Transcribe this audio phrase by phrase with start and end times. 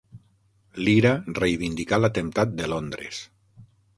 [0.87, 3.23] L'IRA reivindicà l'atemptat de Londres.